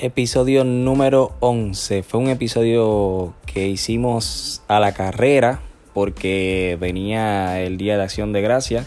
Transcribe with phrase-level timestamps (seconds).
[0.00, 2.04] Episodio número 11.
[2.04, 5.60] Fue un episodio que hicimos a la carrera
[5.92, 8.86] porque venía el Día de Acción de Gracia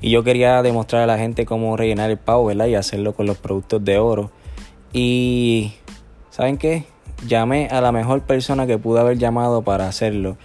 [0.00, 2.50] y yo quería demostrar a la gente cómo rellenar el pavo.
[2.50, 4.30] Y hacerlo con los productos de oro.
[4.94, 5.74] Y
[6.30, 6.86] ¿saben qué?
[7.28, 10.38] Llamé a la mejor persona que pude haber llamado para hacerlo,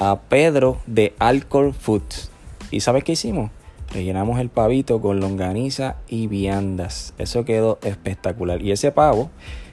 [0.00, 2.32] a Pedro de Alcohol Foods.
[2.72, 3.52] ¿Y sabes qué hicimos?
[3.96, 7.14] Rellenamos el pavito con longaniza y viandas.
[7.16, 8.60] Eso quedó espectacular.
[8.60, 9.30] Y ese pavo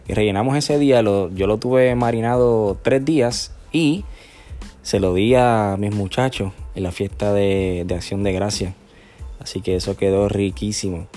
[0.08, 4.06] que rellenamos ese día, lo, yo lo tuve marinado tres días y
[4.82, 8.74] se lo di a mis muchachos en la fiesta de, Acción de Gracia.
[9.42, 11.08] Así que eso quedó riquísimo.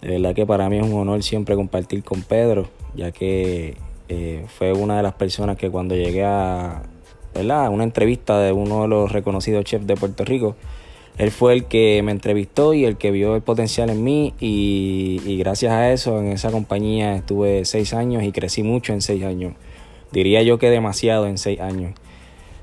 [0.00, 3.76] De verdad que para mí es un honor siempre compartir con Pedro, ya que
[4.08, 6.84] eh, fue una de las personas que cuando llegué a
[7.34, 7.70] ¿verdad?
[7.70, 10.54] una entrevista de uno de los reconocidos chefs de Puerto Rico,
[11.18, 15.36] él fue el que me entrevistó y el que vio el potencial en mí y,
[15.38, 19.54] gracias a eso en esa compañía estuve seis años y crecí mucho en seis años.
[20.10, 21.94] Diría yo que demasiado en seis años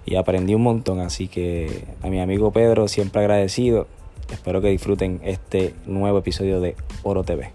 [0.05, 3.88] y aprendí un montón, así que a mi amigo Pedro siempre agradecido.
[4.31, 7.52] Espero que disfruten este nuevo episodio de Oro TV.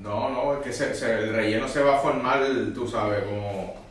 [0.00, 2.40] No, no, es que el relleno se va a formar,
[2.74, 3.85] tú sabes, como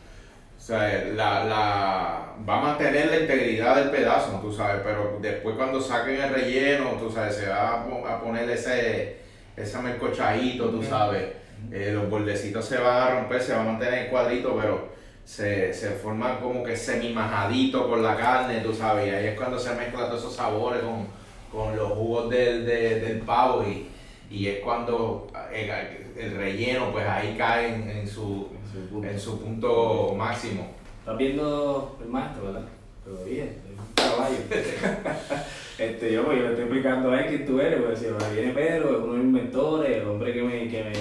[0.65, 5.79] sea, la, la, va a mantener la integridad del pedazo, tú sabes, pero después cuando
[5.79, 9.17] saquen el relleno, tú sabes, se va a poner ese,
[9.55, 11.23] ese mercochadito, tú sabes,
[11.71, 14.89] eh, los bordecitos se van a romper, se va a mantener el cuadrito, pero
[15.23, 19.59] se, se forman como que semi-majadito con la carne, tú sabes, y ahí es cuando
[19.59, 21.05] se mezclan todos esos sabores con,
[21.51, 23.87] con los jugos del, del pavo y,
[24.31, 27.67] y es cuando el, relleno, pues ahí cae
[27.99, 28.54] en su
[29.03, 30.67] en su punto máximo.
[30.99, 32.65] Estás viendo el maestro, ¿verdad?
[33.03, 34.37] Pero bien, es un caballo.
[35.77, 38.53] este, yo, pues, yo le estoy explicando a él quién tú eres, pues si viene
[38.53, 40.91] Pedro, es uno de mis mentores, el hombre que me, que me,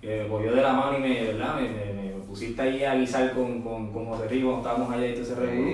[0.00, 1.60] que me cogió de la mano y me, ¿verdad?
[1.60, 5.12] Me, me, pusiste ahí a guisar con, con, con José Rico cuando estábamos allá y
[5.12, 5.70] todo ese revolú.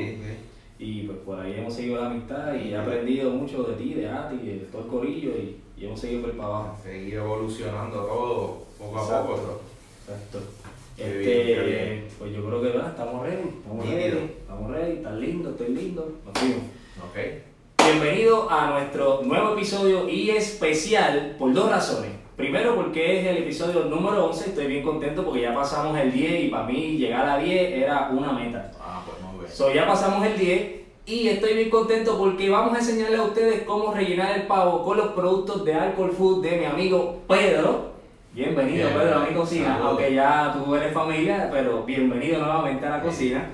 [0.81, 4.09] Y pues por ahí hemos seguido la amistad y he aprendido mucho de ti, de
[4.09, 6.79] Ati, de todo el corillo y, y hemos seguido por para abajo.
[6.83, 9.61] Seguir evolucionando todo, poco a poco.
[10.09, 10.68] Exacto.
[10.99, 12.89] Este, pues yo creo que ¿verdad?
[12.89, 16.63] estamos ready, estamos ready, estamos ready, están lindo, estoy lindo, nos fuimos.
[17.11, 17.45] Okay.
[17.85, 22.11] Bienvenido a nuestro nuevo episodio y especial por dos razones.
[22.37, 26.45] Primero porque es el episodio número 11, estoy bien contento porque ya pasamos el 10
[26.45, 28.73] y para mí llegar a 10 era una meta.
[28.81, 29.53] Ah, pues muy bien.
[29.53, 33.63] So, ya pasamos el 10 y estoy bien contento porque vamos a enseñarles a ustedes
[33.63, 37.88] cómo rellenar el pavo con los productos de Alcohol Food de mi amigo Pedro.
[38.35, 39.79] Bienvenido, Pedro, a mi cocina.
[39.83, 43.47] Aunque ya tú eres familia, pero bienvenido nuevamente a la cocina.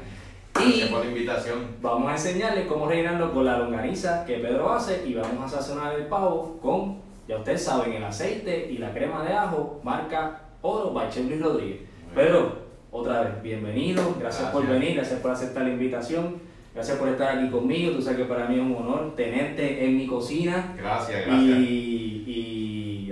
[0.52, 1.58] Gracias por la invitación.
[1.80, 5.94] Vamos a enseñarles cómo rellenarlo con la longaniza que Pedro hace y vamos a sazonar
[5.94, 6.98] el pavo con,
[7.28, 11.80] ya ustedes saben, el aceite y la crema de ajo, marca Oro by Luis Rodríguez.
[12.14, 12.58] Pedro,
[12.90, 16.54] otra vez, bienvenido, gracias, por venir, gracias por aceptar la invitación.
[16.74, 17.92] Gracias por estar aquí conmigo.
[17.92, 20.74] Tú sabes que para mí es un honor tenerte en mi cocina.
[20.76, 21.58] Gracias, gracias.
[21.58, 22.03] y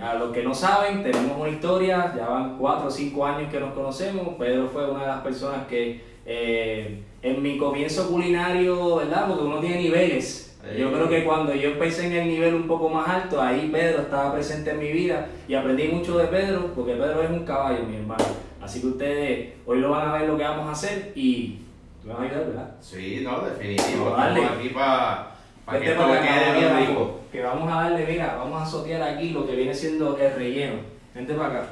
[0.02, 3.60] a los que no saben, tenemos una historia, ya van cuatro o cinco años que
[3.60, 4.34] nos conocemos.
[4.36, 9.28] Pedro fue una de las personas que eh, en mi comienzo culinario, ¿verdad?
[9.28, 10.58] Porque uno tiene niveles.
[10.76, 14.02] Yo creo que cuando yo empecé en el nivel un poco más alto, ahí Pedro
[14.02, 17.84] estaba presente en mi vida y aprendí mucho de Pedro, porque Pedro es un caballo,
[17.84, 18.24] mi hermano.
[18.60, 21.59] Así que ustedes hoy lo van a ver lo que vamos a hacer y
[22.04, 22.74] me van a ayudar, ¿verdad?
[22.80, 24.10] Sí, no, definitivo.
[24.10, 25.32] Estamos aquí para
[25.65, 27.22] para que esto quede bien rico.
[27.32, 30.80] Que vamos a darle, mira, vamos a sotear aquí lo que viene siendo el relleno.
[31.14, 31.68] Vente para acá.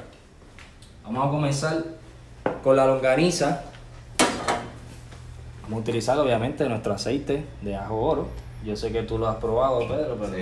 [1.03, 1.83] Vamos a comenzar
[2.63, 3.61] con la longaniza.
[5.61, 8.27] Vamos a utilizar obviamente nuestro aceite de ajo oro.
[8.65, 10.35] Yo sé que tú lo has probado, Pedro, pero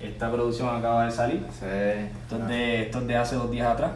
[0.00, 1.44] esta producción acaba de salir.
[1.58, 1.66] Sí.
[1.66, 3.90] Esto es de, esto de hace dos días atrás.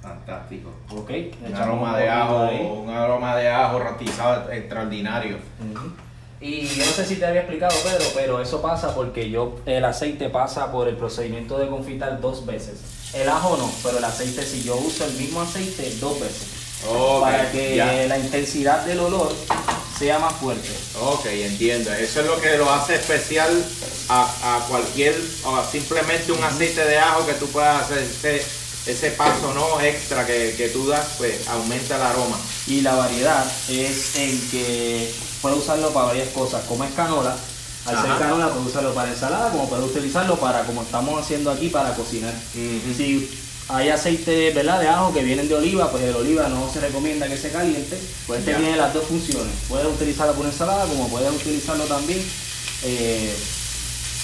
[0.00, 0.70] Fantástico.
[0.96, 1.10] Ok.
[1.46, 2.48] Un aroma de ajo,
[2.82, 5.36] un aroma de ajo rotizado extraordinario.
[6.42, 9.84] Y yo no sé si te había explicado, Pedro, pero eso pasa porque yo el
[9.84, 12.78] aceite pasa por el procedimiento de confitar dos veces.
[13.14, 14.64] El ajo no, pero el aceite sí.
[14.64, 16.48] Yo uso el mismo aceite dos veces.
[17.20, 17.92] Para que ya.
[18.08, 19.32] la intensidad del olor
[19.96, 20.68] sea más fuerte.
[21.00, 21.92] Ok, entiendo.
[21.92, 23.64] Eso es lo que lo hace especial
[24.08, 25.14] a, a cualquier,
[25.44, 28.44] o a simplemente un aceite de ajo que tú puedas hacer ese,
[28.86, 32.36] ese paso no extra que, que tú das, pues aumenta el aroma.
[32.66, 37.36] Y la variedad es en que puede usarlo para varias cosas, como es canola.
[37.84, 41.68] Al ser canola puede usarlo para ensalada, como puede utilizarlo para, como estamos haciendo aquí,
[41.68, 42.32] para cocinar.
[42.96, 43.28] Si
[43.68, 44.80] hay aceite ¿verdad?
[44.80, 47.98] de ajo que vienen de oliva, pues el oliva no se recomienda que se caliente,
[48.26, 48.58] pues este Ya.
[48.58, 49.52] tiene las dos funciones.
[49.68, 52.22] Puedes utilizarlo para ensalada, como puedes utilizarlo también
[52.84, 53.34] eh,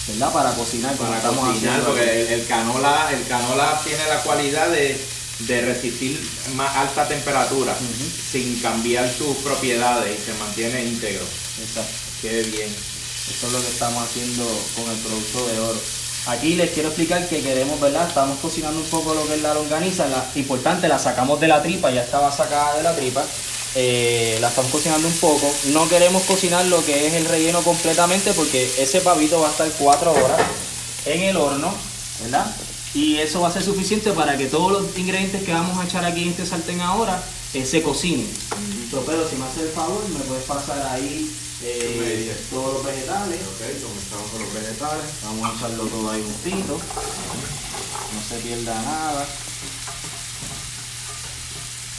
[0.08, 0.32] ¿verdad?
[0.32, 4.69] para cocinar, como Para estamos cocinar, haciendo porque el canola, el canola tiene la cualidad
[4.70, 5.00] de,
[5.40, 6.20] de resistir
[6.55, 7.76] más alta temperatura
[8.32, 11.25] sin cambiar sus propiedades y se mantiene íntegro.
[11.62, 11.93] Exacto.
[12.20, 12.69] Qué bien.
[12.69, 14.44] Eso es lo que estamos haciendo
[14.75, 15.81] con el producto de oro.
[16.26, 18.08] Aquí les quiero explicar que queremos, ¿verdad?
[18.08, 20.08] Estamos cocinando un poco lo que es la longaniza.
[20.08, 23.25] La, importante, la sacamos de la tripa, ya estaba sacada de la tripa.
[23.75, 25.50] Eh, la estamos cocinando un poco.
[25.67, 29.70] No queremos cocinar lo que es el relleno completamente porque ese pavito va a estar
[29.79, 30.40] 4 horas
[31.06, 31.73] en el horno,
[32.23, 32.46] ¿verdad?
[32.99, 36.05] Y eso va a ser suficiente para que todos los ingredientes que vamos a echar
[36.05, 37.23] aquí en este sartén ahora
[37.55, 38.27] eh, se cocinen.
[38.91, 41.31] Pero, si me haces el favor, me puedes pasar ahí
[41.62, 43.39] eh, todos los vegetales.
[43.39, 45.05] Ok, comenzamos con los vegetales.
[45.23, 46.75] Vamos a echarlo todo ahí juntito.
[46.75, 49.29] No se pierda nada.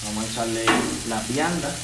[0.04, 0.66] Vamos a echarle
[1.08, 1.76] las viandas.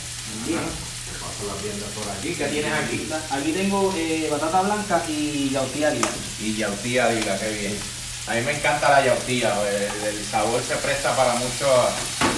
[0.44, 0.60] también.
[0.60, 2.36] Paso las viandas por aquí.
[2.36, 3.08] ¿Qué tienes aquí?
[3.32, 5.94] Aquí tengo eh, batata blanca y yautía.
[6.42, 7.08] Y yautía,
[7.40, 7.95] qué bien.
[8.28, 11.70] A mí me encanta la yautía, el, el sabor se presta para, mucho,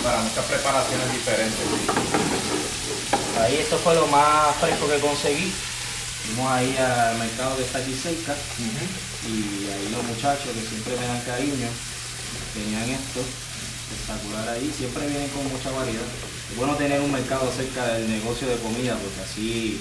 [0.03, 1.63] para muchas preparaciones diferentes.
[3.39, 5.53] Ahí esto fue lo más fresco que conseguí.
[6.25, 8.35] Fuimos ahí al mercado que está aquí cerca.
[9.27, 11.69] Y ahí los muchachos que siempre me dan cariño,
[12.53, 16.03] tenían esto, espectacular ahí, siempre vienen con mucha variedad.
[16.51, 19.79] Es bueno tener un mercado cerca del negocio de comida porque así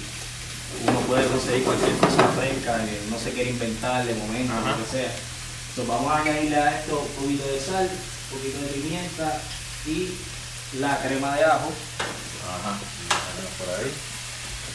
[0.86, 2.78] uno puede conseguir cualquier cosa fresca,
[3.10, 4.70] no se quiere inventar de momento, Ajá.
[4.70, 5.10] lo que sea.
[5.76, 7.90] Entonces vamos a añadirle a esto un poquito de sal,
[8.32, 9.42] un poquito de pimienta
[9.84, 10.08] y
[10.80, 11.70] la crema de ajo.
[12.48, 12.78] Ajá.
[13.58, 13.92] Por ahí.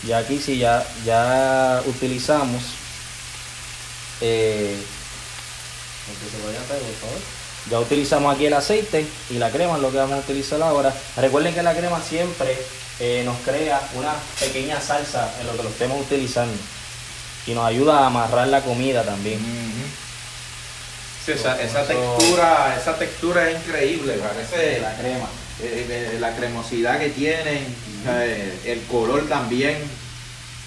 [0.08, 2.62] Y aquí sí ya, ya utilizamos.
[4.22, 4.78] Eh,
[6.08, 7.20] aunque se vaya a pegar, por favor.
[7.72, 10.94] Ya utilizamos aquí el aceite y la crema, es lo que vamos a utilizar ahora.
[11.18, 12.56] Recuerden que la crema siempre
[13.00, 16.54] eh, nos crea una pequeña salsa en lo que lo estemos utilizando.
[17.48, 19.40] Y nos ayuda a amarrar la comida también.
[21.26, 21.56] Sí, esa,
[21.88, 25.26] textura, esa textura es increíble, parece La crema.
[25.62, 27.62] eh, eh, la cremosidad que tiene,
[28.08, 29.78] eh, el color también,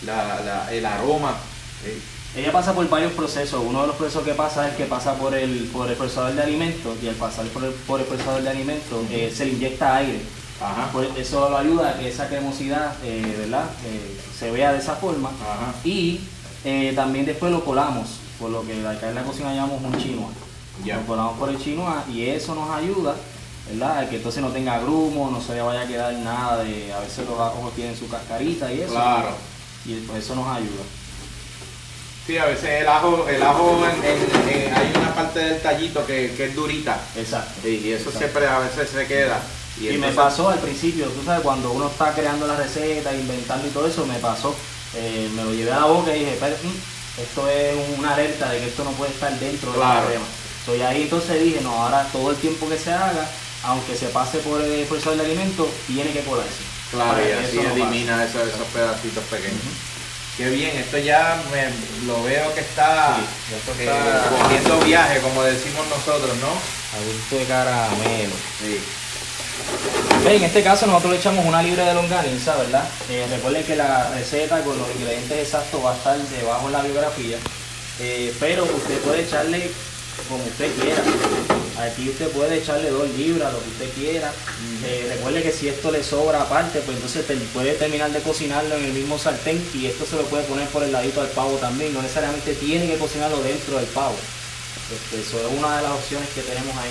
[0.07, 1.37] la, la- el aroma.
[1.85, 1.99] eh,
[2.37, 3.63] Ella pasa por varios procesos.
[3.65, 6.43] Uno de los procesos que pasa es que pasa por el, por el procesador de
[6.43, 9.97] alimentos y al pasar por el, por el procesador de alimentos eh, se le inyecta
[9.99, 10.21] aire.
[10.61, 10.91] Ajá.
[11.17, 13.67] Eso lo ayuda a que esa cremosidad, eh, ¿verdad?
[14.39, 15.29] Se vea de esa forma.
[15.31, 15.75] Ajá.
[15.85, 16.21] Y
[16.97, 20.31] también después lo colamos, por lo que acá en la cocina llamamos un chinoa.
[20.83, 20.97] Ya.
[20.97, 23.15] Lo colamos por el chinoa y eso nos ayuda,
[23.71, 24.09] ¿verdad?
[24.09, 27.27] Que entonces no tenga grumo, no se le vaya a quedar nada de, a veces
[27.29, 28.93] los ajos tienen su cascarita y eso.
[28.93, 29.29] Claro.
[29.85, 30.83] Y pues eso nos ayuda.
[32.27, 36.07] Sí, a veces el ajo, el ajo en- en- en- hay una parte del tallito
[36.07, 36.99] que, que es durita.
[37.17, 37.53] Exacto.
[37.63, 38.19] Sí, y eso Exacto.
[38.19, 39.41] siempre a veces se queda.
[39.79, 43.71] Y, me pasó al principio, tú sabes, cuando uno está creando la receta, inventando y
[43.71, 44.55] todo eso, me pasó.
[44.95, 48.49] Eh, me lo llevé a la boca y dije, "Espera, mm, esto es una alerta
[48.51, 50.01] de que esto no puede estar dentro de Claro.
[50.01, 50.25] la crema.
[50.65, 53.27] So, y ahí entonces dije, no, ahora todo el tiempo que se haga,
[53.65, 56.63] aunque se pase por el procesador de alimentos, tiene que colarse.
[56.91, 57.81] Claro, y así eso no pase.
[57.83, 59.61] elimina esos, esos pedacitos pequeños.
[60.37, 61.69] Qué bien, esto ya me,
[62.07, 66.49] lo veo que está, Sí, ya esto eh, está- cogiendo viaje, como decimos nosotros, ¿no?
[66.49, 68.35] A gusto de caramelo.
[68.61, 68.81] Sí.
[70.27, 72.85] En este caso nosotros le echamos una libra de longaniza, ¿verdad?
[73.11, 76.83] Eh, recuerden que la receta con los ingredientes exactos va a estar debajo en la
[76.83, 77.37] biografía,
[78.01, 79.71] eh, pero usted puede echarle
[80.29, 81.03] como usted quiera.
[81.81, 84.33] Aquí usted puede echarle dos libras, lo que usted quiera.
[84.85, 88.77] Eh, recuerde que si esto le sobra aparte, pues entonces te- puede terminar de cocinarlo
[88.77, 91.57] en el mismo sartén y esto se lo puede poner por el ladito al pavo
[91.57, 91.93] también.
[91.93, 94.17] No necesariamente tiene que cocinarlo dentro del pavo.
[94.93, 96.91] Este, eso es una de las opciones que tenemos ahí.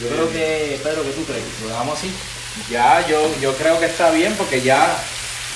[0.00, 1.44] Yo creo que, Pedro, ¿qué tú crees?
[1.62, 2.10] ¿Lo dejamos así?
[2.70, 4.98] Ya, yo, yo creo que está bien porque ya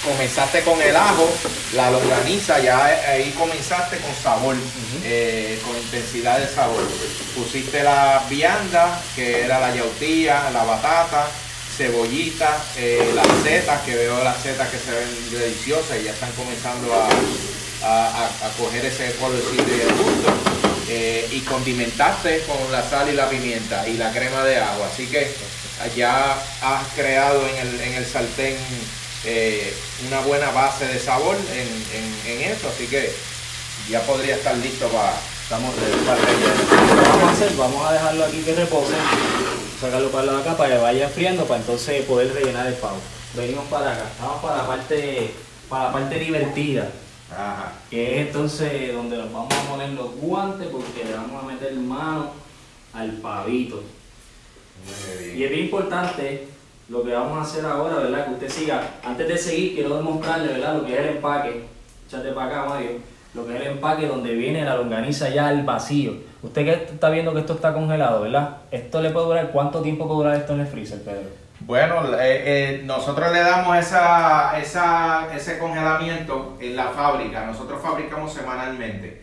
[0.04, 1.28] comenzaste con el ajo,
[1.74, 4.56] la longaniza, ya ahí comenzaste con sabor,
[5.04, 6.82] eh, con intensidad de sabor.
[7.34, 11.26] Pusiste la vianda, que era la yautía, la batata,
[11.76, 16.30] cebollita, eh, las setas, que veo las setas que se ven deliciosas y ya están
[16.32, 17.08] comenzando a,
[17.86, 20.32] a- a- a coger ese colorcito y el gusto.
[20.88, 24.86] Eh, y condimentaste con la sal y la pimienta y la crema de agua.
[24.92, 25.32] Así que
[25.96, 28.56] ya has creado en el, en el sartén
[29.26, 29.74] eh,
[30.06, 33.10] una buena base de sabor en, en, en, eso, así que
[33.88, 36.96] ya podría estar listo para, estamos para rellenar.
[36.96, 38.94] Lo vamos a hacer, vamos a dejarlo aquí que repose,
[39.80, 42.98] sacarlo para la acá para que vaya enfriando para entonces poder rellenar el pavo.
[43.34, 45.30] Venimos para acá, vamos para la parte,
[45.68, 46.90] para la parte divertida.
[47.90, 51.72] Que es entonces donde nos vamos a poner los guantes porque le vamos a meter
[51.74, 52.30] mano
[52.92, 53.82] al pavito.
[55.34, 56.53] Y es bien importante
[56.88, 58.26] lo que vamos a hacer ahora, ¿verdad?
[58.26, 58.82] Que usted siga.
[59.04, 60.76] Antes de seguir, quiero demostrarle, ¿verdad?
[60.76, 61.64] Lo que es el empaque.
[62.06, 62.90] Échate para acá, Mario.
[63.34, 66.12] Lo que es el empaque donde viene la longaniza ya al vacío.
[66.42, 68.58] Usted que está viendo que esto está congelado, ¿verdad?
[68.70, 69.50] ¿Esto le puede durar?
[69.50, 71.30] ¿Cuánto tiempo puede durar esto en el freezer, Pedro?
[71.60, 77.46] Bueno, eh, eh, nosotros le damos esa, esa, ese congelamiento en la fábrica.
[77.46, 79.22] Nosotros fabricamos semanalmente.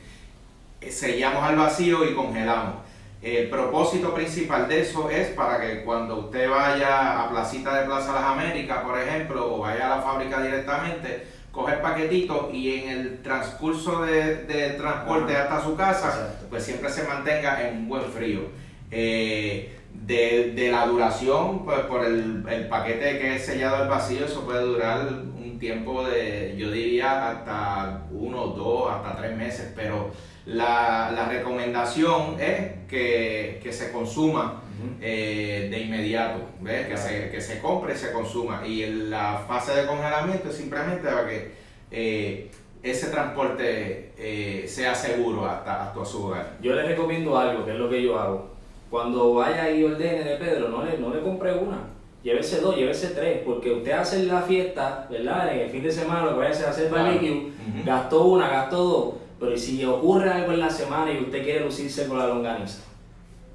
[0.82, 2.78] Eh, sellamos al vacío y congelamos.
[3.22, 8.14] El propósito principal de eso es para que cuando usted vaya a Placita de Plaza
[8.14, 12.90] Las Américas, por ejemplo, o vaya a la fábrica directamente, coge el paquetito y en
[12.90, 18.06] el transcurso de, de transporte hasta su casa, pues siempre se mantenga en un buen
[18.06, 18.42] frío.
[18.90, 24.26] Eh, de, de, la duración, pues por el, el, paquete que es sellado al vacío,
[24.26, 30.12] eso puede durar un tiempo de, yo diría, hasta uno, dos, hasta tres meses, pero
[30.54, 34.62] la, la recomendación es que, que se consuma
[35.00, 36.88] eh, de inmediato, ¿ves?
[36.88, 38.66] Que, se, que se compre y se consuma.
[38.66, 41.52] Y la fase de congelamiento es simplemente para que
[41.92, 42.52] eh,
[42.84, 46.58] ese transporte eh, sea seguro hasta, hasta su hogar.
[46.62, 48.52] Yo les recomiendo algo, que es lo que yo hago
[48.92, 51.78] cuando vaya y ordene de Pedro, no le, no le compre una.
[52.24, 55.54] Llévese dos, llévese tres, porque usted hace la fiesta, ¿verdad?
[55.56, 57.52] En el fin de semana lo que vaya a hacer, hacer barbecue,
[57.86, 62.08] gastó una, gastó dos, pero si ocurre algo en la semana y usted quiere lucirse
[62.08, 62.84] con la longaniza,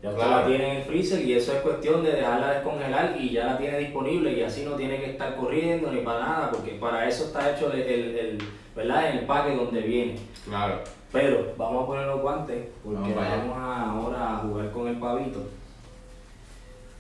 [0.02, 3.30] ya usted la tiene en el freezer y eso es cuestión de dejarla descongelar y
[3.30, 6.72] ya la tiene disponible y así no tiene que estar corriendo ni para nada, porque
[6.72, 8.38] para eso está hecho el, el, el
[8.74, 9.10] ¿verdad?
[9.10, 10.16] el empaque donde viene.
[10.44, 10.80] Claro.
[11.12, 15.38] Pero vamos a poner los guantes porque vamos ahora a jugar con el pavito.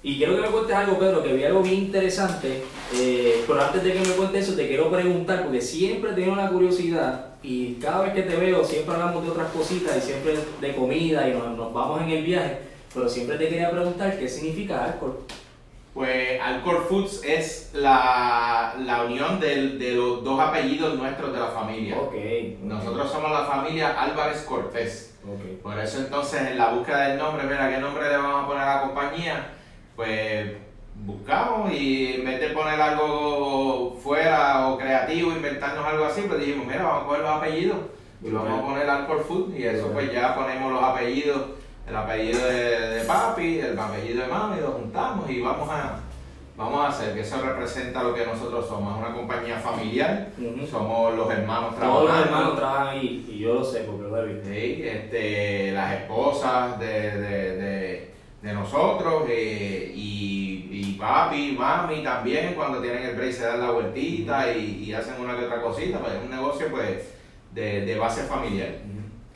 [0.04, 2.62] Y quiero que me cuentes algo, Pedro, que vi algo bien interesante.
[2.94, 6.48] Eh, pero antes de que me cuentes eso, te quiero preguntar, porque siempre tengo la
[6.48, 10.74] curiosidad y cada vez que te veo, siempre hablamos de otras cositas y siempre de
[10.74, 12.58] comida y nos, nos vamos en el viaje.
[12.92, 15.20] Pero siempre te quería preguntar qué significa alcohol.
[15.94, 21.46] Pues Alcor Foods es la, la unión de, de, los dos apellidos nuestros de la
[21.46, 21.96] familia.
[22.00, 25.14] Okay, Nosotros somos la familia Álvarez Cortés.
[25.62, 28.62] Por eso entonces en la búsqueda del nombre, mira, ¿qué nombre le vamos a poner
[28.62, 29.46] a la compañía?
[29.94, 30.52] Pues
[31.06, 36.66] buscamos y en vez de poner algo fuera o creativo, inventarnos algo así, pues dijimos,
[36.66, 37.78] mira, vamos a poner los apellidos
[38.22, 41.42] y vamos a poner Alcor Foods y eso pues ya ponemos los apellidos
[41.88, 46.00] el apellido de, papi, el apellido de mami, lo juntamos y vamos a,
[46.56, 50.30] vamos a hacer que eso representa lo que nosotros somos, una compañía familiar,
[50.68, 52.06] somos los hermanos trabajando.
[52.06, 54.48] Todos los hermanos trabajan ahí y yo lo sé porque lo he visto.
[54.48, 58.10] Sí, este, las esposas de, de,
[58.42, 63.70] de, nosotros eh, y, y, papi, mami también cuando tienen el break se dan la
[63.70, 67.14] vueltita y, y, hacen una que otra cosita, pues es un negocio pues
[67.52, 68.70] de, de base familiar.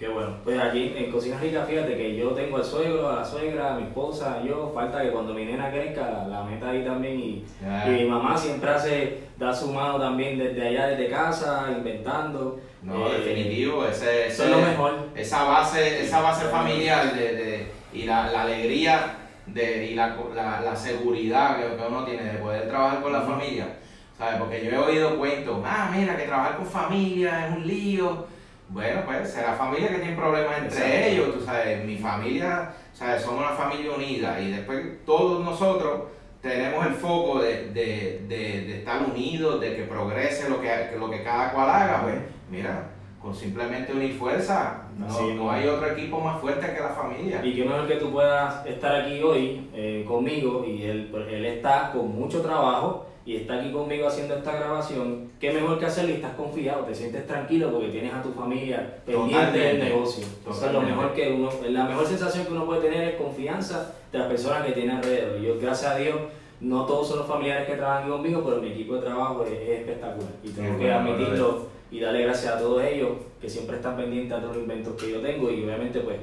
[0.00, 0.36] Qué bueno.
[0.42, 3.76] Pues aquí en Cocina Rica, fíjate que yo tengo al suegro, a la suegra, a
[3.76, 7.44] mi esposa, yo, falta que cuando mi nena crezca la, meta ahí también y,
[7.86, 12.58] mi mamá siempre hace, da su mano también desde allá, desde casa, inventando.
[12.82, 15.08] No, eh, definitivo, ese, eso es lo mejor.
[15.14, 19.18] Esa base, esa base familiar de, de y la, la, alegría
[19.52, 23.78] de, y la, la, seguridad que, uno tiene de poder trabajar con la familia,
[24.16, 24.36] ¿sabes?
[24.38, 28.26] Porque yo he oído cuentos, ah, mira, que trabajar con familia es un lío
[28.72, 33.40] bueno, pues será familia que tiene problemas entre ellos, tú sabes, mi familia, sabes, somos
[33.40, 36.02] una familia unida y después todos nosotros
[36.40, 41.24] tenemos el foco de, de, de, estar unidos, de que progrese lo que, lo que
[41.24, 42.14] cada cual haga, pues
[42.48, 42.90] mira,
[43.20, 47.44] con simplemente unir fuerza, no, hay otro equipo más fuerte que la familia.
[47.44, 51.44] Y qué mejor que tú puedas estar aquí hoy eh, conmigo y él, pues, él
[51.44, 56.10] está con mucho trabajo y está aquí conmigo haciendo esta grabación, qué mejor que hacerlo
[56.10, 60.24] y estás confiado, te sientes tranquilo porque tienes a tu familia pendiente del negocio.
[60.38, 64.18] Entonces, lo mejor que uno, la mejor sensación que uno puede tener es confianza de
[64.18, 65.38] las personas que tiene alrededor.
[65.38, 66.16] Y yo, gracias a Dios,
[66.60, 70.32] no todos son los familiares que trabajan conmigo, pero mi equipo de trabajo es, espectacular.
[70.42, 74.40] Y tengo que admitirlo y darle gracias a todos ellos que siempre están pendientes a
[74.40, 76.16] todos los inventos que yo tengo y obviamente pues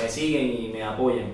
[0.00, 1.32] me siguen y me apoyan.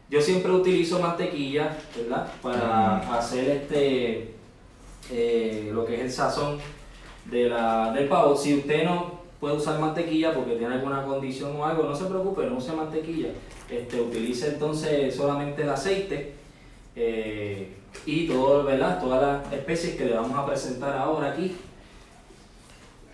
[0.08, 2.28] Yo siempre utilizo mantequilla, ¿verdad?
[2.42, 3.12] Para Mm.
[3.12, 4.34] hacer este
[5.10, 6.58] eh, lo que es el sazón
[7.26, 8.36] de la, del pavo.
[8.36, 12.46] Si usted no puede usar mantequilla porque tiene alguna condición o algo, no se preocupe,
[12.46, 13.30] no use mantequilla.
[13.68, 16.34] Este, utilice entonces solamente el aceite
[16.94, 17.74] eh,
[18.06, 19.02] y todo, ¿verdad?
[19.02, 21.56] todas las especies que le vamos a presentar ahora aquí.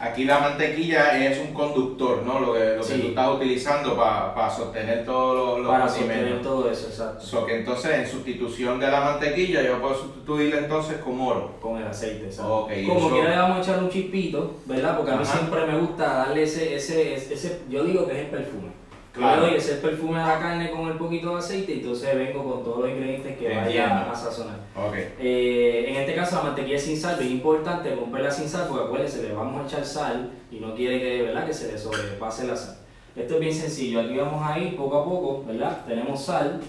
[0.01, 2.39] Aquí la mantequilla es un conductor, ¿no?
[2.39, 6.19] Lo que, lo que tú estás utilizando para sostener todos los, los para condimentos.
[6.25, 7.21] sostener todo eso, exacto.
[7.27, 11.51] So que entonces en sustitución de la mantequilla yo puedo sustituirla entonces con oro.
[11.61, 12.69] Con el aceite, exacto.
[12.87, 14.97] Como quiera le vamos a echar un chispito, ¿verdad?
[14.97, 18.19] Porque a mí siempre me gusta darle ese, ese, ese, ese- yo digo que es
[18.19, 18.78] el perfume.
[19.19, 19.41] Claro.
[19.41, 22.15] Yo le doy ese perfume a la carne con el poquito de aceite y entonces
[22.17, 24.11] vengo con todos los ingredientes que vaya Entiendo.
[24.13, 24.57] a sazonar.
[24.77, 24.95] Ok.
[25.19, 29.23] Eh, en este caso la mantequilla sin sal, es importante romperla sin sal porque acuérdense,
[29.25, 31.47] le vamos a echar sal y no quiere que, ¿verdad?
[31.47, 32.77] que se le sobrepase la sal.
[33.17, 35.85] Esto es bien sencillo, aquí vamos a ir poco a poco, ¿verdad?
[35.87, 36.61] Tenemos sal.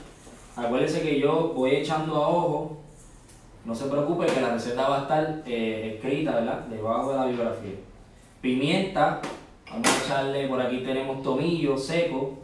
[0.56, 2.78] Acuérdense que yo voy echando a ojo,
[3.64, 6.62] no se preocupe que la receta va a estar eh, escrita, ¿verdad?
[6.66, 7.76] Debajo de la bibliografía.
[8.42, 9.22] Pimienta,
[9.72, 12.38] vamos a echarle, por aquí tenemos tomillo seco,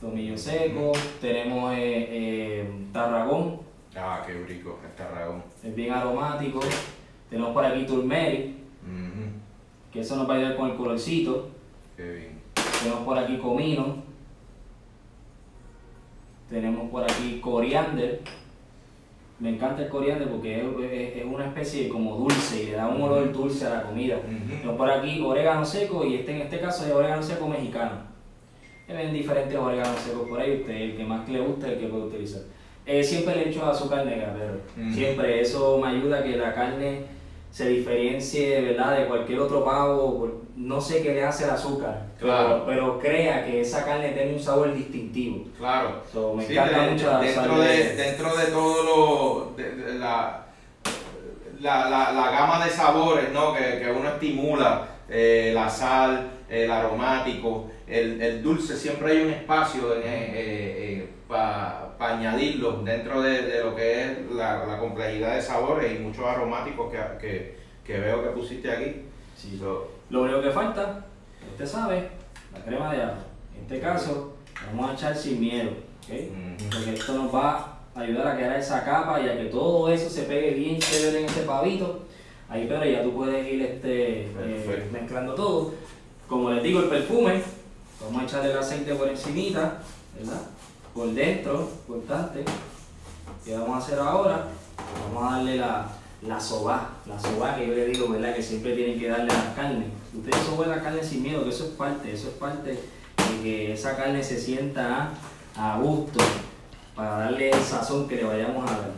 [0.00, 3.60] tomillo seco, tenemos eh, eh, tarragón,
[3.98, 5.42] Ah, qué rico, este ragón.
[5.64, 6.60] es bien aromático.
[7.30, 8.54] Tenemos por aquí turmeric,
[9.90, 11.48] que eso nos va a ayudar con el colorcito.
[11.96, 12.40] Qué bien.
[12.82, 14.02] Tenemos por aquí comino.
[16.50, 18.20] Tenemos por aquí coriander.
[19.38, 22.88] Me encanta el coriander porque es, es- es una especie como dulce y le da
[22.88, 24.16] un olor dulce a la comida.
[24.16, 24.48] Ujú.
[24.56, 27.92] Tenemos por aquí orégano seco y este en este caso es orégano seco mexicano.
[28.88, 32.04] Ven diferentes oreganos secos por ahí, usted el que más le gusta el que puede
[32.04, 32.42] utilizar.
[32.86, 34.94] Eh, siempre le echo azúcar negra, pero Mm.
[34.94, 37.00] siempre eso me ayuda a que la carne
[37.56, 38.98] se diferencie ¿verdad?
[38.98, 40.42] de cualquier otro pavo.
[40.56, 42.64] No sé qué le hace el azúcar, Claro.
[42.66, 45.44] pero, pero crea que esa carne tiene un sabor distintivo.
[45.56, 46.02] Claro.
[46.12, 50.44] So, me Sí, encanta de- mucho dentro de, de- dentro de todo lo de, la,
[51.60, 53.54] la, la, la gama de sabores ¿no?
[53.54, 59.30] que, que uno estimula eh, la sal el aromático el, el dulce siempre hay un
[59.30, 59.94] espacio
[61.26, 66.24] para añadirlo dentro de, de lo que es la, la complejidad de sabores y muchos
[66.24, 69.02] aromáticos que, que, que veo que pusiste aquí
[69.36, 69.58] Sí.
[69.58, 71.04] So, Lo único que falta,
[71.52, 72.08] usted sabe,
[72.52, 73.18] la crema de ajo.
[73.54, 74.34] En este caso,
[74.66, 75.70] vamos a echar sin miedo,
[76.04, 76.10] ¿ok?
[76.10, 76.70] Ujú.
[76.70, 80.08] Porque esto nos va a ayudar a crear esa capa y a que todo eso
[80.08, 82.04] se pegue bien chévere en este pavito.
[82.48, 85.74] Ahí, pero ya tú puedes ir este, eh, mezclando todo.
[86.28, 87.42] Como les digo, el perfume,
[88.00, 89.82] vamos a echarle el aceite por encimita,
[90.18, 90.40] ¿verdad?
[90.96, 92.42] Por dentro, importante.
[93.44, 94.48] ¿Qué vamos a hacer ahora?
[95.04, 95.88] Vamos a darle la,
[96.22, 98.34] la soba, la soba que yo le digo, ¿verdad?
[98.34, 99.88] Que siempre tienen que darle a la carne.
[100.16, 103.74] Ustedes soben la carne sin miedo, que eso es parte, eso es parte de que
[103.74, 105.10] esa carne se sienta
[105.54, 106.18] a gusto
[106.94, 108.90] para darle el sazón que le vayamos a dar.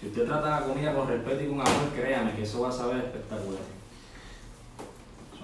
[0.00, 2.72] Si usted trata la comida con respeto y con amor, créame que eso va a
[2.72, 3.60] saber espectacular.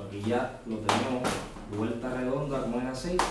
[0.08, 1.28] Aquí ya lo tenemos
[1.76, 3.24] vuelta redonda, como es aceite.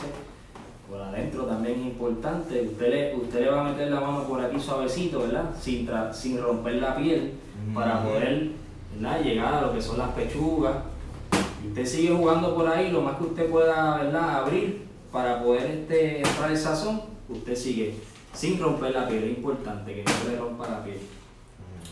[0.89, 2.62] Por adentro también es importante.
[2.62, 5.52] Usted le, usted le va a meter la mano por aquí suavecito, ¿verdad?
[5.60, 7.34] Sin, tra- sin romper la piel
[7.75, 8.10] para Ujú.
[8.10, 8.49] poder
[8.95, 9.21] ¿verdad?
[9.21, 10.78] llegar a lo que son las pechugas.
[11.67, 14.38] Usted sigue jugando por ahí, lo más que usted pueda ¿verdad?
[14.38, 17.95] abrir para poder este, entrar el sazón, usted sigue
[18.34, 19.25] sin romper la piel.
[19.25, 20.97] Es importante que no le rompa la piel.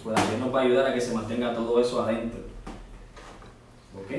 [0.03, 2.39] Pues la piel nos va a ayudar a que se mantenga todo eso adentro.
[3.95, 4.11] ¿Ok?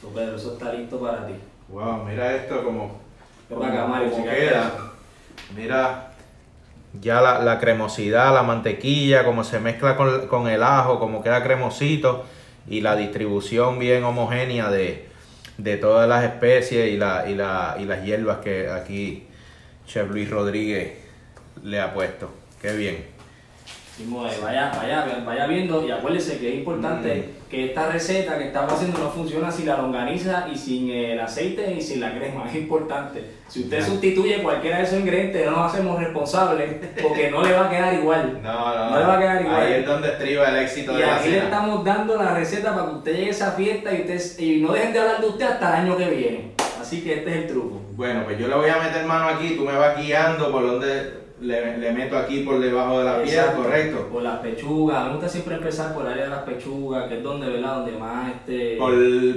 [0.00, 1.34] So, Pedro, eso está listo para ti.
[1.68, 3.00] Wow, mira esto como,
[3.48, 4.92] para acá, Mario, como queda.
[5.56, 6.12] Mira
[7.00, 11.42] ya la, la cremosidad, la mantequilla, como se mezcla con, con el ajo, como queda
[11.42, 12.24] cremosito
[12.68, 15.08] y la distribución bien homogénea de,
[15.58, 19.26] de todas las especies y, la, y, la, y las hierbas que aquí
[19.86, 20.98] Chef Luis Rodríguez
[21.62, 22.30] le ha puesto.
[22.60, 22.96] Qué bien.
[24.00, 28.72] Eh, vaya, vaya, vaya viendo y acuérdese que es importante que esta receta que estamos
[28.72, 32.44] haciendo no funciona sin la longaniza y sin el aceite y sin la crema.
[32.48, 33.24] Es importante.
[33.48, 37.66] Si usted sustituye cualquiera de esos ingredientes, no nos hacemos responsables porque no le va
[37.66, 38.40] a quedar igual.
[38.48, 39.62] No, no, No le va a quedar igual.
[39.62, 42.74] Ahí es donde estriba el éxito Y de la aquí le estamos dando la receta
[42.74, 45.26] para que usted llegue a esa fiesta y, usted, y no dejen de hablar de
[45.26, 46.52] usted hasta el año que viene.
[46.80, 47.80] Así que este es el truco.
[47.92, 51.27] Bueno, pues yo le voy a meter mano aquí, tú me vas guiando por donde
[51.40, 53.62] le, le meto aquí por debajo de la piel, Exacto.
[53.62, 54.08] correcto.
[54.12, 55.04] Por las pechugas.
[55.06, 57.76] Me gusta siempre empezar por el área de las pechugas, que es donde, ¿verdad?
[57.76, 58.76] Donde más este.
[58.76, 58.92] Por,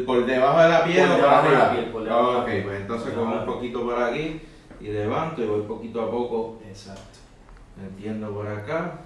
[0.06, 2.34] por debajo de la piel Por o por debajo de la piel, por debajo de
[2.34, 2.64] la ok, piel.
[2.64, 4.42] pues entonces Por cojo un poquito por aquí
[4.80, 7.20] y levanto y voy poquito a poco Exacto.
[7.82, 9.00] metiendo por acá.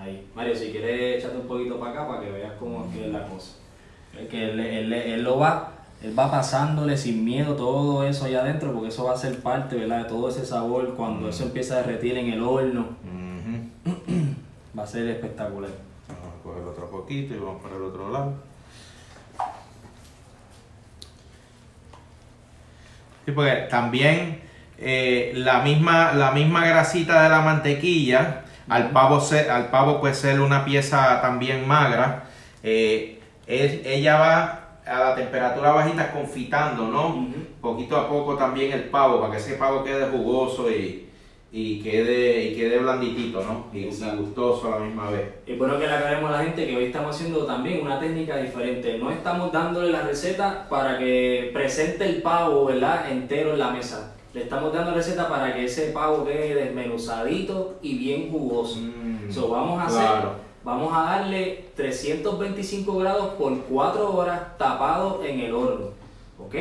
[0.00, 0.26] Ahí.
[0.34, 3.12] Mario, si quieres, échate un poquito para acá para que veas cómo es que es
[3.12, 3.56] la cosa.
[4.18, 8.40] Es que él, él- él lo va, él va pasándole sin miedo todo eso allá
[8.42, 9.98] adentro, porque eso va a ser parte, ¿verdad?
[10.04, 12.86] De todo ese sabor cuando eso empieza a derretir en el horno.
[13.04, 13.98] Ujú.
[14.78, 15.70] Va a ser espectacular.
[16.08, 18.32] Vamos a coger otro poquito y vamos para el otro lado.
[23.26, 24.40] Sí, porque también
[24.78, 30.16] eh, la, misma, la misma grasita de la mantequilla, al pavo, se- al pavo pues
[30.18, 32.24] ser una pieza también magra,
[32.62, 37.08] eh, es- ella va a la temperatura bajita confitando, ¿no?
[37.08, 37.34] Ujú.
[37.60, 41.08] Poquito a poco también el pavo, para que ese pavo quede jugoso y,
[41.50, 43.66] y quede, y quede blanditito, ¿no?
[43.72, 45.28] Y, y gustoso a la misma vez.
[45.46, 48.36] Es bueno que le aclaremos a la gente que hoy estamos haciendo también una técnica
[48.36, 48.98] diferente.
[48.98, 53.10] No estamos dándole la receta para que presente el pavo, ¿verdad?
[53.10, 54.14] Entero en la mesa.
[54.34, 58.78] Le estamos dando receta para que ese pavo quede desmenuzadito y bien jugoso.
[58.80, 60.32] Mm, So, vamos a hacer, claro.
[60.68, 65.86] Vamos a darle 325 grados por 4 horas tapado en el horno.
[66.38, 66.54] ¿Ok?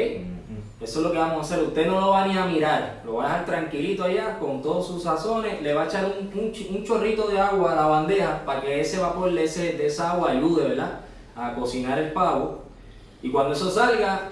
[0.80, 1.66] Eso es lo que vamos a hacer.
[1.68, 3.02] Usted no lo va ni a mirar.
[3.06, 5.62] Lo va a dejar tranquilito allá con todos sus sazones.
[5.62, 6.32] Le va a echar un,
[6.76, 10.12] un chorrito de agua a la bandeja para que ese vapor de, ese, de esa
[10.12, 11.00] agua ayude, ¿verdad?
[11.36, 12.64] A cocinar el pavo.
[13.22, 14.30] Y cuando eso salga,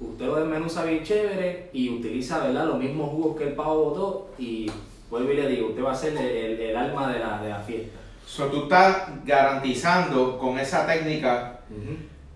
[0.00, 2.66] usted lo desmenuza bien chévere y utiliza, ¿verdad?
[2.66, 4.28] Los mismos jugos que el pavo botó.
[4.38, 4.70] Y
[5.10, 7.48] vuelvo y le digo, usted va a ser el, el- el alma de la, de
[7.48, 7.97] la fiesta.
[8.28, 11.60] So, tú estás garantizando con esa técnica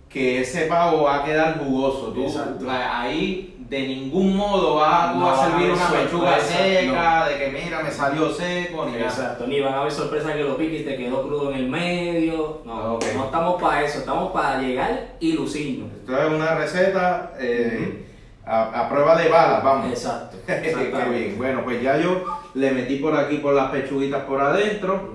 [0.08, 2.14] que ese pavo va a quedar jugoso.
[2.14, 2.26] Tú,
[2.70, 7.82] ahí de ningún modo No a va a servir una pechuga seca, de que mira,
[7.82, 9.04] me salió seco, ni nada.
[9.04, 11.68] Exacto, ni van a haber sorpresas que lo pique y te quedó crudo en el
[11.68, 12.62] medio.
[12.64, 13.04] No, Ok.
[13.14, 15.90] no estamos para eso, estamos para llegar y lucirnos.
[16.00, 18.06] Esto es una receta eh,
[18.46, 19.90] a, a prueba de balas, vamos.
[19.90, 20.38] Exacto.
[20.46, 21.34] Qué bien.
[21.36, 22.24] Bueno, pues ya yo
[22.54, 25.12] le metí por aquí por las pechuguitas por adentro.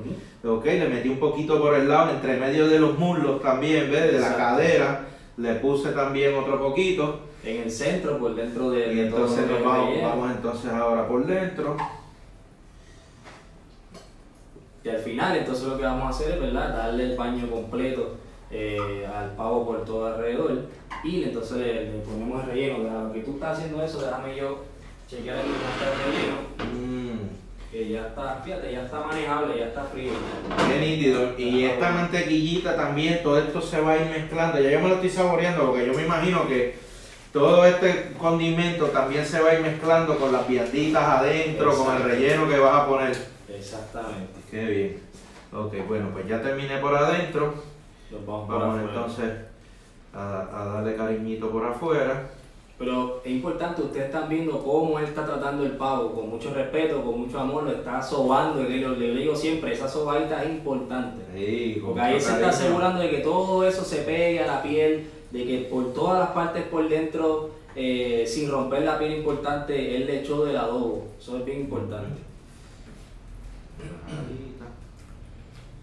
[0.47, 4.13] Ok, le metí un poquito por el lado, entre medio de los muslos también, ¿ves?
[4.13, 5.05] De la cadera.
[5.35, 7.19] Le puse también otro poquito.
[7.43, 11.25] En el centro, por dentro de, Y todo entonces que vamos, vamos entonces ahora por
[11.25, 11.75] dentro.
[14.83, 16.75] Y al final, entonces lo que vamos a hacer es, ¿verdad?
[16.75, 18.15] Darle el baño completo
[18.49, 20.63] eh, al pavo por todo alrededor.
[21.03, 23.07] Y entonces le, le ponemos el relleno.
[23.07, 24.63] Lo que tú estás haciendo eso, déjame yo
[25.09, 26.35] chequear aquí cómo está el relleno.
[26.73, 30.13] Mm, Que ya está, fíjate, ya está manejable, ya está frío.
[30.69, 31.37] qué nítido.
[31.37, 34.59] Y esta mantequillita también, todo esto se va a ir mezclando.
[34.59, 36.77] Ya yo me lo estoy saboreando porque yo me imagino que
[37.33, 42.03] todo este condimento también se va a ir mezclando con las vianditas adentro, con el
[42.03, 43.17] relleno que vas a poner.
[43.49, 44.39] Exactamente.
[44.49, 45.01] Qué bien.
[45.51, 47.53] Ok, bueno, pues ya terminé por adentro.
[48.25, 49.29] Vamos entonces
[50.13, 52.29] a, a darle cariñito por afuera.
[52.77, 57.03] Pero es importante, ustedes están viendo cómo él está tratando el pavo, con mucho respeto,
[57.03, 61.25] con mucho amor, lo está sobando, y le, le digo siempre, esa sobadita es importante.
[61.35, 65.09] Sí, Porque ahí se está asegurando de que todo eso se pegue a la piel,
[65.31, 70.05] de que por todas las partes por dentro, eh, sin romper la piel importante, él
[70.05, 71.07] le echó del adobo.
[71.19, 72.21] Eso es bien importante.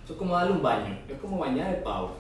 [0.05, 2.13] Eso es como darle un baño, es como bañar el pavo.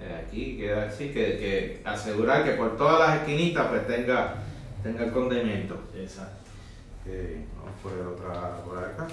[0.00, 4.42] Eh, aquí queda así, que, que asegurar que por todas las esquinitas pues tenga,
[4.82, 5.78] tenga el condimento.
[5.96, 6.50] Exacto.
[7.00, 7.12] Ok,
[7.58, 9.06] vamos por el otra, por acá.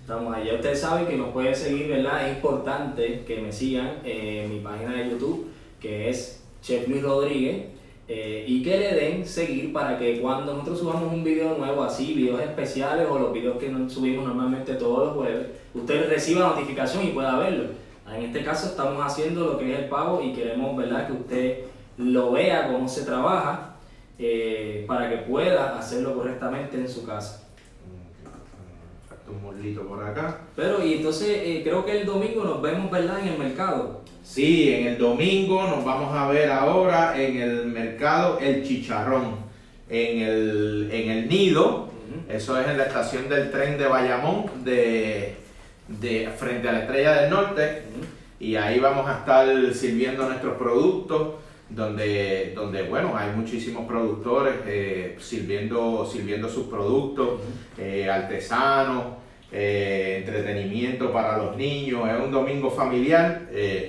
[0.00, 0.54] Estamos allá.
[0.56, 2.28] Ustedes saben que nos pueden seguir, ¿verdad?
[2.28, 7.68] Es importante que me sigan en mi página de YouTube, que es Chef Luis Rodríguez,
[8.06, 12.12] eh, y que le den seguir para que cuando nosotros subamos un video nuevo, así,
[12.12, 17.10] videos especiales o los videos que subimos normalmente todos los jueves, usted reciba notificación y
[17.10, 17.64] pueda verlo.
[18.12, 21.06] En este caso estamos haciendo lo que es el pago y queremos, ¿verdad?
[21.06, 21.58] Que usted
[21.96, 23.76] lo vea, cómo se trabaja,
[24.18, 27.43] eh, para que pueda hacerlo correctamente en su casa.
[29.28, 30.40] Un molito por acá.
[30.54, 33.20] Pero, y entonces eh, creo que el domingo nos vemos, ¿verdad?
[33.20, 34.02] En el mercado.
[34.22, 39.36] Sí, en el domingo nos vamos a ver ahora en el mercado El Chicharrón,
[39.88, 41.88] en el, en el Nido,
[42.28, 45.36] eso es en la estación del tren de Bayamón, de,
[45.88, 47.82] de frente a la Estrella del Norte,
[48.40, 51.34] y ahí vamos a estar sirviendo nuestros productos,
[51.68, 57.40] donde, donde bueno, hay muchísimos productores eh, sirviendo, sirviendo sus productos,
[57.78, 59.04] eh, artesanos,
[59.50, 63.42] eh, entretenimiento para los niños, es un domingo familiar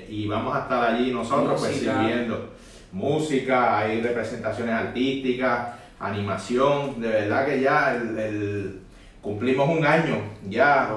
[0.10, 2.50] y vamos a estar allí nosotros pues sirviendo
[2.92, 8.80] música, hay representaciones artísticas, animación, de verdad que ya el, el-
[9.22, 10.88] cumplimos un año ya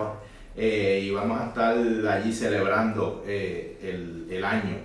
[0.56, 1.76] y vamos a estar
[2.12, 4.76] allí celebrando el, el año.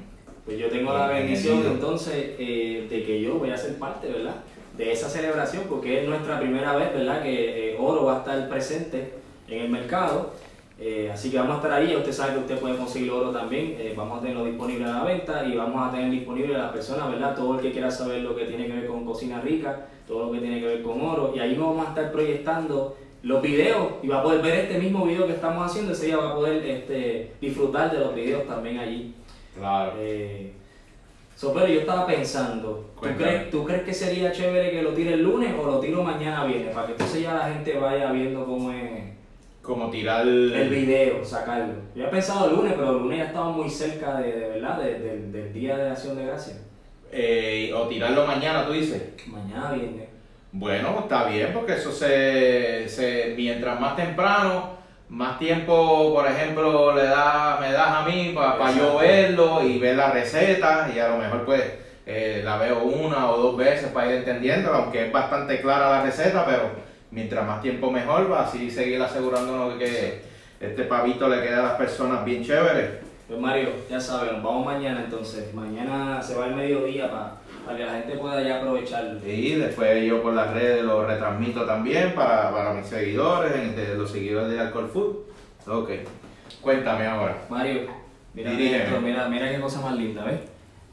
[0.45, 4.36] Pues yo tengo la bendición entonces eh, de que yo voy a ser parte, ¿verdad?
[4.77, 7.21] De esa celebración porque es nuestra primera vez, ¿verdad?
[7.23, 9.13] Que eh, Oro va a estar presente
[9.47, 10.32] en el mercado.
[10.79, 13.75] Eh, así que vamos a estar ahí, usted sabe que usted puede conseguir oro también,
[13.77, 16.71] eh, vamos a tenerlo disponible a la venta y vamos a tener disponible a las
[16.71, 17.36] personas, ¿verdad?
[17.36, 20.32] Todo el que quiera saber lo que tiene que ver con cocina rica, todo lo
[20.32, 24.08] que tiene que ver con oro y ahí vamos a estar proyectando los videos y
[24.08, 26.65] va a poder ver este mismo video que estamos haciendo, ese día va a poder
[26.65, 29.13] este, disfrutar de los videos también allí.
[29.58, 29.94] Claro.
[30.00, 30.52] Eh,
[31.36, 35.13] so, pero yo estaba pensando, ¿tú crees, ¿tú crees que sería chévere que lo tire
[35.13, 36.74] el lunes o lo tiro mañana viernes?
[36.74, 38.92] Para que entonces ya la gente vaya viendo cómo es
[39.62, 41.74] Como tirar el video, sacarlo.
[41.96, 44.78] Yo he pensado el lunes, pero el lunes ya estamos muy cerca de, de verdad,
[44.82, 46.60] de- de- del día de acción de gracias.
[47.16, 49.02] eh, o tirarlo mañana, tú dices.
[49.28, 50.08] Mañana viernes.
[50.52, 54.78] Bueno, está bien, porque eso se, se mientras más temprano,
[55.10, 58.98] más tiempo, por ejemplo, le da, me das a mí para yo Exacto.
[59.00, 61.62] verlo y ver la receta y a lo mejor pues
[62.06, 66.04] eh, la veo una o dos veces para ir entendiendo, aunque es bastante clara la
[66.04, 66.63] receta, pero
[67.12, 70.22] mientras más tiempo mejor, va así seguir asegurándonos de que
[70.60, 73.02] este pavito le quede a las personas bien chévere.
[73.28, 75.54] Pues Mario, ya saben, nos vamos mañana entonces.
[75.54, 77.36] Mañana se va el mediodía para
[77.71, 79.19] que la gente pueda ya aprovecharlo.
[79.26, 84.12] Y después yo por las redes lo retransmito también para, para mis seguidores, de los
[84.12, 85.15] seguidores de Alcohol Food.
[85.67, 85.89] Ok,
[86.62, 87.38] cuéntame ahora.
[87.49, 87.82] Mario,
[88.34, 90.39] mira esto, mira, mira qué cosa más linda, ¿ves?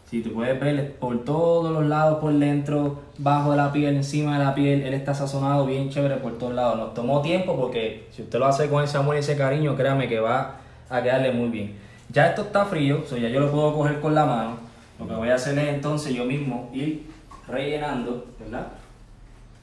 [0.08, 4.38] Si tú puedes ver por todos los lados, por dentro, bajo de la piel, encima
[4.38, 6.76] de la piel, él está sazonado bien chévere por todos lados.
[6.78, 10.08] Nos tomó tiempo porque si usted lo hace con ese amor y ese cariño, créame
[10.08, 10.56] que va
[10.88, 11.76] a quedarle muy bien.
[12.08, 14.69] Ya esto está frío, o sea, ya yo lo puedo coger con la mano.
[15.00, 17.06] Lo que voy a hacer es entonces yo mismo ir
[17.48, 18.68] rellenando, ¿verdad?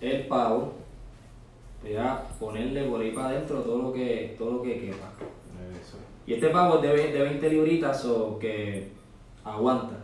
[0.02, 0.74] El pavo.
[1.84, 5.12] Voy a ponerle por ahí para adentro todo lo que, todo lo que quepa.
[5.80, 5.98] Eso.
[6.26, 8.92] Y este pavo es de, de 20 libritas o que
[9.46, 9.96] aguanta.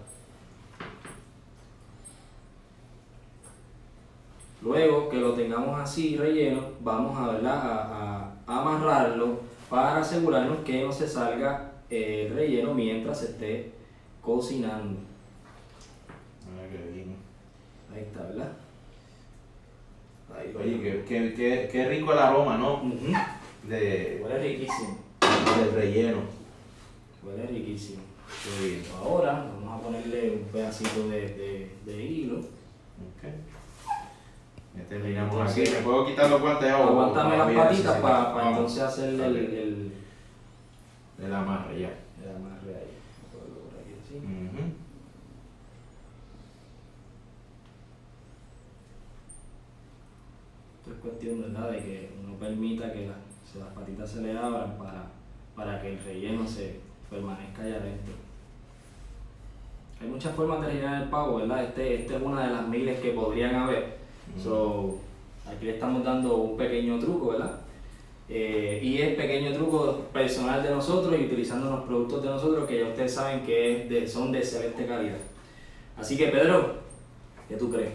[4.61, 7.57] Luego que lo tengamos así relleno, vamos a, ¿verdad?
[7.57, 13.71] a, a amarrarlo para asegurarnos que no se salga el relleno mientras se esté
[14.21, 15.12] cocinando.
[17.93, 18.51] Ahí está, ¿verdad?
[20.36, 22.75] Ahí Oye, qué, qué, qué, qué rico el aroma, ¿no?
[22.84, 23.13] Ujú.
[23.67, 24.97] De, Huele riquísimo.
[25.60, 26.19] del relleno.
[27.23, 28.01] Huele riquísimo.
[28.43, 28.82] Qué bien.
[29.01, 32.39] Ahora vamos a ponerle un pedacito de, de, de hilo.
[32.39, 33.29] Ok.
[34.75, 35.62] Ya terminamos aquí.
[35.69, 36.89] ¿Me puedo quitar los guantes ahora?
[36.91, 38.51] Aguántame las patitas para Vamos.
[38.58, 39.91] entonces hacerle el,
[41.23, 41.89] El amarre ya.
[42.23, 42.97] el amarre ahí.
[43.32, 44.17] Ponlo por aquí así.
[44.17, 44.73] Ujú.
[50.79, 51.71] Esto es cuestión ¿verdad?
[51.71, 53.15] de que uno permita que la-
[53.51, 55.05] se- las patitas se le abran para,
[55.55, 58.13] para que el relleno se permanezca allá adentro.
[60.01, 61.63] Hay muchas formas de rellenar el pavo, ¿verdad?
[61.63, 63.97] Este, este es una de las miles que podrían haber.
[64.41, 64.97] So,
[65.47, 67.59] aquí le estamos dando un pequeño truco, ¿verdad?
[68.29, 72.79] Eh, y el pequeño truco personal de nosotros y utilizando los productos de nosotros que
[72.79, 75.17] ya ustedes saben que es de- son de excelente calidad.
[75.97, 76.75] Así que Pedro,
[77.47, 77.91] ¿qué tú crees?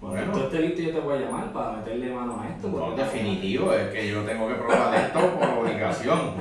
[0.00, 0.32] Bueno.
[0.32, 2.68] tú estés listo yo te voy a llamar para meterle mano a esto.
[2.68, 6.34] No, definitivo, es que yo tengo que probar esto por obligación.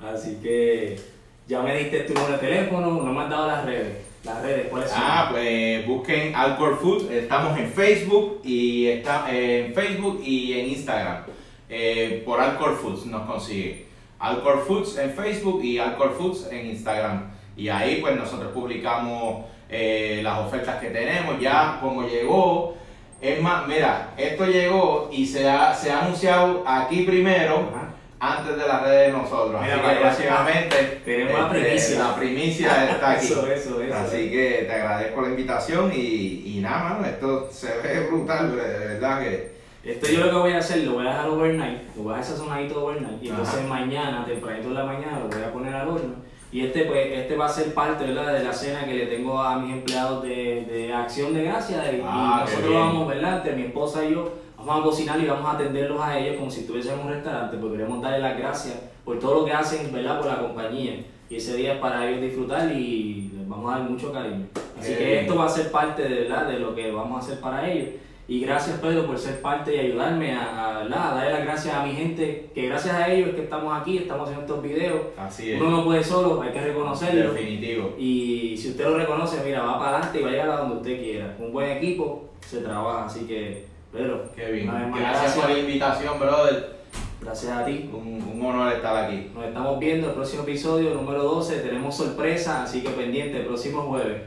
[0.00, 1.00] Así que
[1.48, 3.96] ya me diste tu número de teléfono, no me has dado las redes.
[4.24, 4.98] Las redes, ¿cuáles son?
[5.02, 7.10] Ah, pues busquen Alcor Food.
[7.12, 11.24] Estamos en Facebook y está en Facebook y en Instagram.
[11.68, 13.86] Eh, por Alcor Foods nos consigue.
[14.18, 17.30] Alcor Foods en Facebook y Alcor Foods en Instagram.
[17.56, 21.40] Y ahí pues nosotros publicamos eh, las ofertas que tenemos.
[21.40, 22.76] Ya como llegó,
[23.20, 27.70] es más, mira, esto llegó y se ha, se ha anunciado aquí primero.
[27.74, 27.92] Ajá.
[28.18, 29.60] Antes de las redes de nosotros.
[29.60, 31.98] Mira, Así que próximamente tenemos la este, primicia.
[31.98, 33.26] la primicia está aquí.
[33.26, 33.94] Eso, eso, eso.
[33.94, 38.62] Así que te agradezco la invitación y, y nada, mano, esto se ve brutal, de
[38.62, 39.56] verdad que...
[39.84, 42.16] Esto yo lo que voy a hacer, lo voy a dejar overnight, lo voy a
[42.16, 43.38] dejar sazonadito overnight y Ajá.
[43.38, 46.14] entonces mañana, tempranito en la mañana, lo voy a poner al horno.
[46.56, 48.32] Y este pues, este va a ser parte ¿verdad?
[48.32, 52.00] de la cena que le tengo a mis empleados de, de Acción de Gracias y,
[52.02, 53.36] Ah, nosotros vamos, ¿verdad?
[53.36, 56.50] Entre mi esposa y yo, vamos a cocinar y vamos a atenderlos a ellos como
[56.50, 59.92] si estuviésemos en un restaurante, porque queremos darles las gracias por todo lo que hacen,
[59.92, 60.18] ¿verdad?
[60.18, 61.04] Por la compañía.
[61.28, 64.46] Y ese día es para ellos disfrutar y les vamos a dar mucho cariño.
[64.80, 66.46] Así que esto va a ser parte de, ¿verdad?
[66.48, 67.90] de lo que vamos a hacer para ellos.
[68.28, 71.92] Y gracias Pedro por ser parte y ayudarme a, a, darle las gracias a mi
[71.92, 75.00] gente, que gracias a ellos es que estamos aquí, estamos haciendo estos videos.
[75.16, 77.32] Así es, Uno no puede solo, hay que reconocerlo.
[77.32, 77.94] definitivo.
[77.98, 80.76] Y si usted lo reconoce, mira, va para adelante y va a llegar a donde
[80.76, 81.36] usted quiera.
[81.38, 84.66] Un buen equipo se trabaja, así que Pedro, Qué bien.
[84.66, 86.76] más, Gracias por la invitación, brother.
[87.20, 87.88] gracias a ti.
[87.92, 89.30] Un, un honor estar aquí.
[89.34, 91.60] Nos estamos viendo el próximo episodio, número 12.
[91.60, 94.20] Tenemos sorpresa, así que pendiente el próximo jueves.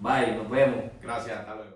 [0.00, 0.78] Bye, nos vemos.
[1.00, 1.75] Gracias, hasta luego.